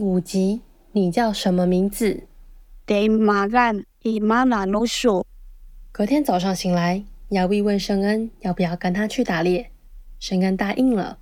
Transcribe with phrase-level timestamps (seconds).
[0.00, 0.62] 五集，
[0.92, 2.26] 你叫什么名字？
[5.92, 9.70] 隔天早上醒来，亚维问圣恩要不要跟他去打猎，
[10.18, 11.18] 圣恩答应了。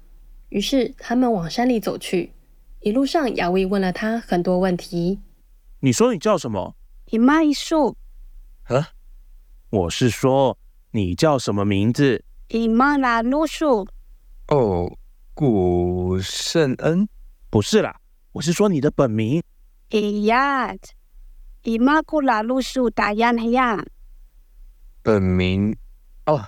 [0.50, 2.32] 于是他们往山里走去。
[2.80, 5.18] 一路上，亚维问了他很多问题。
[5.80, 6.76] 你说你叫什么？
[7.06, 7.96] 伊玛伊树。
[8.64, 8.90] 啊？
[9.70, 10.56] 我是说
[10.92, 12.24] 你叫什么名字？
[12.48, 13.88] 伊玛拉鲁树。
[14.46, 14.96] 哦，
[15.34, 17.08] 古圣恩？
[17.50, 18.00] 不是啦，
[18.32, 19.42] 我是说你的本名。
[19.90, 20.74] 哎呀，
[21.62, 23.84] 伊玛古拉鲁苏达亚黑亚。
[25.02, 25.76] 本名？
[26.26, 26.44] 哦，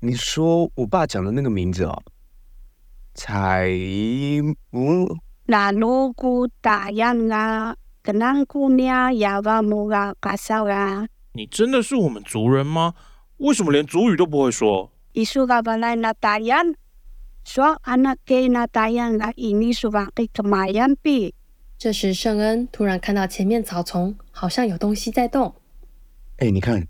[0.00, 2.02] 你说我爸讲的那个名字哦，
[3.14, 3.70] 才
[4.70, 5.16] 木。
[5.46, 7.76] 拉鲁古达亚啊。
[8.04, 11.06] 跟南姑娘要把木啊搞烧啊！
[11.34, 12.94] 你真的是我们族人吗？
[13.36, 14.90] 为什么连族语都不会说？
[15.12, 15.94] 伊苏嘎巴来
[17.44, 21.34] 说阿那给那大洋来伊尼苏瓦给个马洋比。
[21.76, 25.54] 这时圣恩突然看到前面草丛好像有东西在动。
[26.38, 26.86] 哎，你看，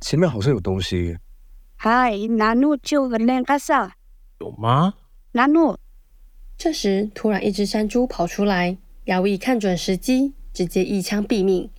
[0.00, 1.16] 前面好像有东西。
[1.76, 3.96] 嗨，那努就个两个啥？
[4.40, 4.94] 有吗？
[5.32, 5.76] 那努。
[6.58, 8.78] 这时突然一只山猪跑出来。
[9.06, 11.70] 亚维看准时机，直接一枪毙命。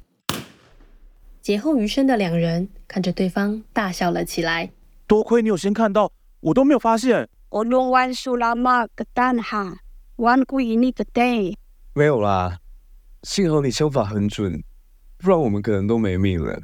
[1.42, 4.72] 劫后余生的两人看着对方大笑了起来。
[5.08, 7.28] 多亏你有先看到，我都没有发现。
[7.50, 8.88] 我弄完数了吗？
[8.88, 9.78] 个蛋哈，
[10.18, 11.26] 玩故意你个蛋。
[11.94, 12.60] 没有啦，
[13.24, 14.64] 幸好你枪法很准，
[15.18, 16.62] 不然我们可能都没命了。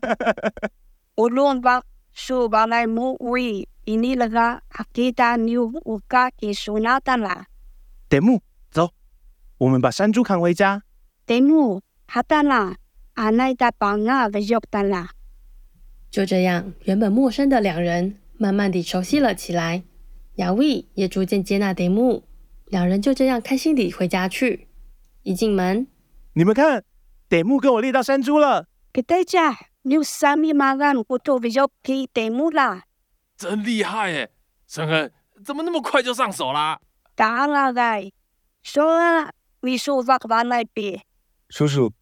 [1.16, 7.46] 我弄完数把来木位，你那个阿基达牛乌嘎给数那蛋啦。
[8.08, 8.40] 德木。
[9.58, 10.82] 我们把山猪扛回家。
[16.10, 19.84] 就这样，原本陌生的两人慢慢地熟悉了起来。
[20.36, 22.24] 雅威也逐渐接纳德木，
[22.66, 24.68] 两人就这样开心地回家去。
[25.22, 25.86] 一进门，
[26.34, 26.84] 你们看，
[27.28, 28.66] 德木跟我猎到山猪了。
[33.36, 34.30] 真厉害耶！
[34.66, 35.12] 圣恩，
[35.44, 36.80] 怎么那么快就上手啦？
[37.14, 38.10] 当然了，
[38.62, 39.32] 说啊。
[39.62, 41.02] 你说话可把那边，
[41.48, 41.92] 叔叔，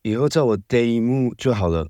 [0.00, 1.88] 以后叫我德木就好了。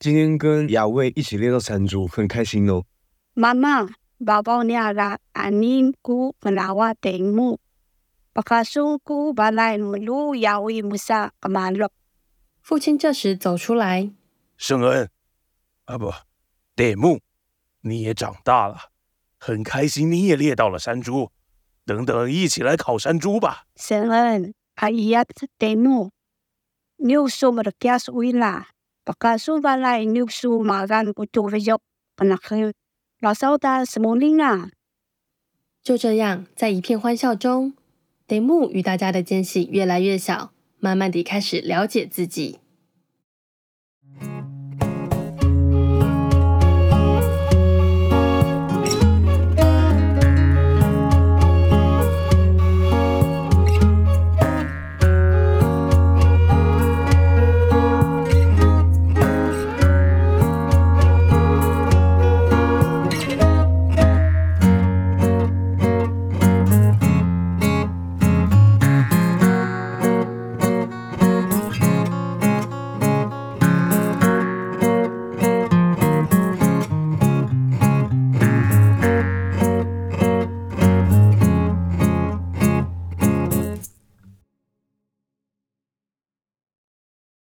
[0.00, 2.86] 今天跟亚维一起猎到山猪，很开心哦。
[3.34, 3.86] 妈妈，
[4.24, 7.58] 宝宝你啊个阿尼姑跟阿瓦德木，
[8.32, 11.92] 巴卡苏姑巴来姆路亚维穆萨干嘛了？
[12.62, 14.10] 父亲这时走出来，
[14.56, 15.10] 圣恩，
[15.84, 16.10] 啊不，
[16.74, 17.20] 德木，
[17.82, 18.78] 你也长大了，
[19.36, 21.30] 很开心你也猎到了山猪。
[21.84, 23.66] 等等，一起来烤山猪吧。
[23.76, 26.10] 圣恩，阿伊亚特德木，
[26.96, 28.32] 纽苏马的家属维
[29.10, 31.76] 拉，巴卡苏巴来纽苏马干古图维约，
[32.14, 32.72] 本来很
[33.18, 34.70] 老少的什么林啊？
[35.82, 37.74] 就这样，在一片欢笑中，
[38.28, 42.59] 德木与大家的间隙越来越小，慢慢地开始了解自己。